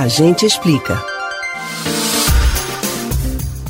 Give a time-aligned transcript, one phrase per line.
[0.00, 0.98] A gente explica.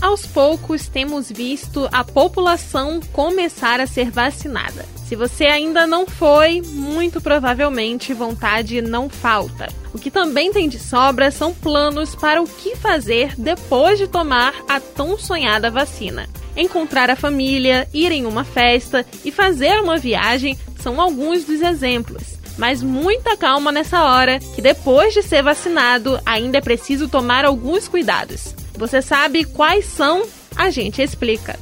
[0.01, 4.87] Aos poucos temos visto a população começar a ser vacinada.
[5.09, 9.67] Se você ainda não foi, muito provavelmente vontade não falta.
[9.93, 14.55] O que também tem de sobra são planos para o que fazer depois de tomar
[14.69, 16.29] a tão sonhada vacina.
[16.57, 22.30] Encontrar a família, ir em uma festa e fazer uma viagem são alguns dos exemplos.
[22.59, 27.89] Mas muita calma nessa hora, que depois de ser vacinado ainda é preciso tomar alguns
[27.89, 28.55] cuidados.
[28.75, 30.23] Você sabe quais são?
[30.57, 31.59] A gente explica.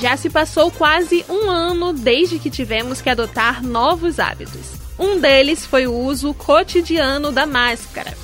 [0.00, 4.72] Já se passou quase um ano desde que tivemos que adotar novos hábitos.
[4.98, 8.14] Um deles foi o uso cotidiano da máscara.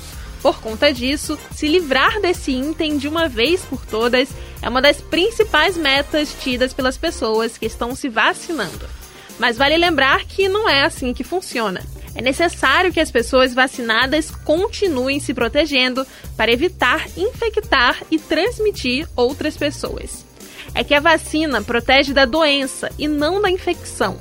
[0.41, 4.29] Por conta disso, se livrar desse item de uma vez por todas
[4.61, 9.00] é uma das principais metas tidas pelas pessoas que estão se vacinando.
[9.41, 11.81] Mas vale lembrar que não é assim que funciona.
[12.15, 16.07] É necessário que as pessoas vacinadas continuem se protegendo
[16.37, 20.31] para evitar infectar e transmitir outras pessoas
[20.73, 24.17] é que a vacina protege da doença e não da infecção.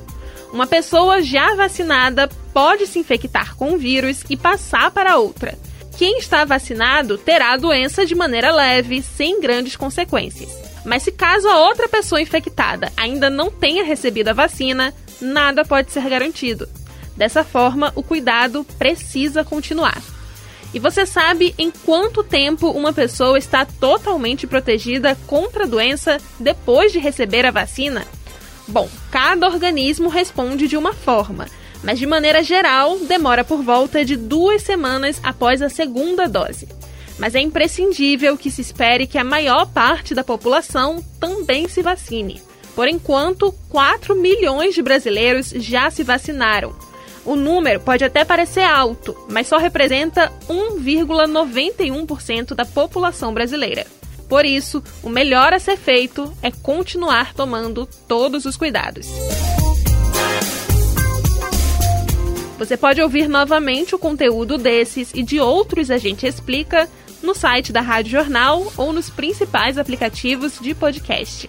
[0.52, 5.56] Uma pessoa já vacinada pode se infectar com o vírus e passar para outra.
[5.96, 10.50] Quem está vacinado terá a doença de maneira leve, sem grandes consequências.
[10.84, 15.92] Mas se caso a outra pessoa infectada ainda não tenha recebido a vacina, nada pode
[15.92, 16.68] ser garantido.
[17.16, 20.00] Dessa forma, o cuidado precisa continuar.
[20.72, 26.92] E você sabe em quanto tempo uma pessoa está totalmente protegida contra a doença depois
[26.92, 28.06] de receber a vacina?
[28.68, 31.46] Bom, cada organismo responde de uma forma,
[31.82, 36.68] mas de maneira geral demora por volta de duas semanas após a segunda dose.
[37.18, 42.40] Mas é imprescindível que se espere que a maior parte da população também se vacine.
[42.74, 46.74] Por enquanto, 4 milhões de brasileiros já se vacinaram
[47.24, 53.86] o número pode até parecer alto, mas só representa 1,91% da população brasileira.
[54.28, 59.08] Por isso, o melhor a ser feito é continuar tomando todos os cuidados.
[62.58, 66.88] Você pode ouvir novamente o conteúdo desses e de outros A Gente Explica
[67.22, 71.48] no site da Rádio Jornal ou nos principais aplicativos de podcast.